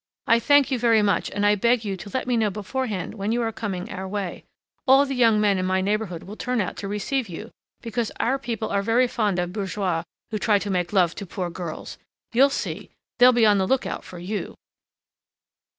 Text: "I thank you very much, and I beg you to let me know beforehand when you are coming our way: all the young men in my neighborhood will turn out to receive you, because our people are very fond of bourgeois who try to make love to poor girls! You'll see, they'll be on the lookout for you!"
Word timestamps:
"I 0.25 0.39
thank 0.39 0.71
you 0.71 0.79
very 0.79 1.03
much, 1.03 1.29
and 1.29 1.45
I 1.45 1.53
beg 1.53 1.85
you 1.85 1.95
to 1.97 2.09
let 2.11 2.25
me 2.25 2.35
know 2.35 2.49
beforehand 2.49 3.13
when 3.13 3.31
you 3.31 3.43
are 3.43 3.51
coming 3.51 3.91
our 3.91 4.07
way: 4.07 4.45
all 4.87 5.05
the 5.05 5.13
young 5.13 5.39
men 5.39 5.59
in 5.59 5.65
my 5.67 5.79
neighborhood 5.79 6.23
will 6.23 6.35
turn 6.35 6.59
out 6.59 6.75
to 6.77 6.87
receive 6.87 7.29
you, 7.29 7.51
because 7.83 8.11
our 8.19 8.39
people 8.39 8.69
are 8.69 8.81
very 8.81 9.07
fond 9.07 9.37
of 9.37 9.53
bourgeois 9.53 10.01
who 10.31 10.39
try 10.39 10.57
to 10.57 10.71
make 10.71 10.91
love 10.91 11.13
to 11.13 11.27
poor 11.27 11.51
girls! 11.51 11.99
You'll 12.33 12.49
see, 12.49 12.89
they'll 13.19 13.31
be 13.31 13.45
on 13.45 13.59
the 13.59 13.67
lookout 13.67 14.03
for 14.03 14.17
you!" 14.17 14.55